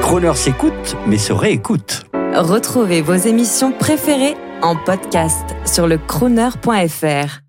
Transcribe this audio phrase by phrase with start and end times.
[0.00, 2.04] Croner s'écoute, mais se réécoute.
[2.34, 7.42] Retrouvez vos émissions préférées en podcast sur le crooner.fr.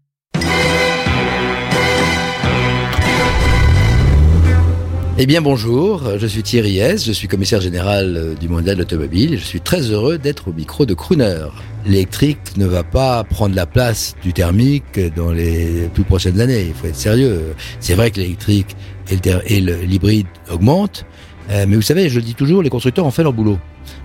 [5.20, 9.36] Eh bien bonjour, je suis Thierry S, je suis commissaire général euh, du mondial automobile
[9.36, 11.50] et je suis très heureux d'être au micro de Crooner.
[11.86, 16.74] L'électrique ne va pas prendre la place du thermique dans les plus prochaines années, il
[16.74, 17.54] faut être sérieux.
[17.80, 18.76] C'est vrai que l'électrique
[19.12, 21.05] et l'hybride augmentent,
[21.50, 23.58] euh, mais vous savez, je le dis toujours, les constructeurs ont fait leur boulot.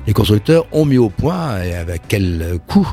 [0.07, 2.91] Les constructeurs ont mis au point, et avec quel coût,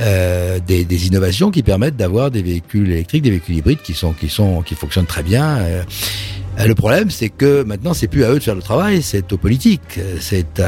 [0.00, 4.28] euh, des, innovations qui permettent d'avoir des véhicules électriques, des véhicules hybrides qui sont qui
[4.28, 5.58] sont qui fonctionnent très bien.
[5.58, 5.82] Euh,
[6.66, 9.36] le problème, c'est que maintenant, c'est plus à eux de faire le travail, c'est aux
[9.36, 10.60] politiques, c'est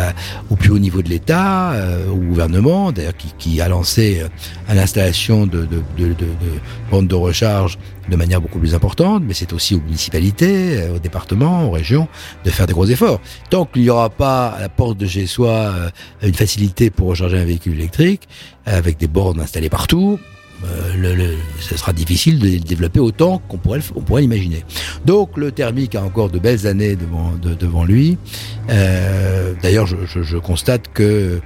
[0.49, 5.47] au plus haut niveau de l'État, euh, au gouvernement, d'ailleurs, qui, a lancé euh, l'installation
[5.47, 7.77] de, de, de, de, de recharge
[8.09, 12.07] de manière beaucoup plus importante, mais c'est aussi aux municipalités, aux départements, aux régions,
[12.45, 13.21] de faire des gros efforts.
[13.51, 15.73] Tant qu'il n'y aura pas à la porte de chez soi
[16.23, 18.29] une facilité pour recharger un véhicule électrique,
[18.67, 20.40] avec des bornes installées partout, euh,
[20.97, 24.65] le, ce sera difficile de développer autant qu'on pourrait, on pourrait l'imaginer.
[25.05, 28.19] Donc le thermique a encore de belles années devant, de, devant lui.
[28.71, 31.41] Euh, D'ailleurs, je, constate que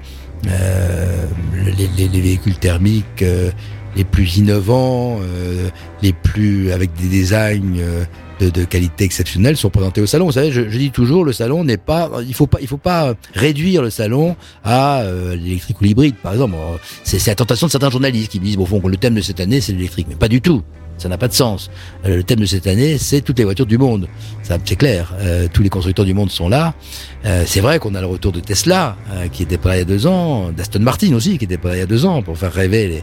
[0.48, 3.50] euh, les, les, les, véhicules thermiques euh,
[3.96, 5.68] les plus innovants, euh,
[6.02, 7.80] les plus avec des designs
[8.40, 10.26] de, de, qualité exceptionnelle sont présentés au salon.
[10.26, 12.76] Vous savez, je, je dis toujours, le salon n'est pas, il faut pas, il faut
[12.76, 16.54] pas réduire le salon à euh, l'électrique ou l'hybride, par exemple.
[17.04, 19.60] C'est la tentation de certains journalistes qui me disent, bon, le thème de cette année,
[19.60, 20.62] c'est l'électrique, mais pas du tout.
[20.96, 21.70] Ça n'a pas de sens.
[22.06, 24.08] Euh, le thème de cette année, c'est toutes les voitures du monde.
[24.42, 25.12] Ça, c'est clair.
[25.18, 26.74] Euh, tous les constructeurs du monde sont là.
[27.24, 29.82] Euh, c'est vrai qu'on a le retour de Tesla, euh, qui était pas il y
[29.82, 32.38] a deux ans, d'Aston Martin aussi, qui était pas il y a deux ans, pour
[32.38, 33.02] faire rêver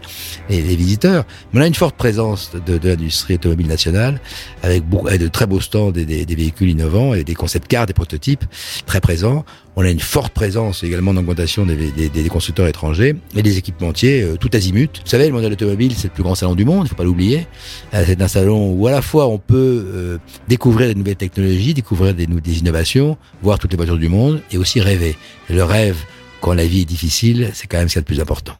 [0.49, 1.25] les, les, visiteurs.
[1.51, 4.21] Mais on a une forte présence de, de l'industrie automobile nationale,
[4.63, 7.85] avec, beaucoup, de très beaux stands et des, des, véhicules innovants et des concept cars,
[7.85, 8.43] des prototypes
[8.85, 9.45] très présents.
[9.75, 14.21] On a une forte présence également d'augmentation des, des, des, constructeurs étrangers et des équipementiers
[14.21, 14.99] euh, tout azimut.
[15.03, 17.03] Vous savez, le mondial automobile, c'est le plus grand salon du monde, il faut pas
[17.03, 17.47] l'oublier.
[17.93, 20.17] Euh, c'est un salon où à la fois on peut euh,
[20.47, 24.57] découvrir des nouvelles technologies, découvrir des, des innovations, voir toutes les voitures du monde et
[24.57, 25.15] aussi rêver.
[25.49, 25.97] Le rêve,
[26.41, 28.49] quand la vie est difficile, c'est quand même ce qui est le plus important.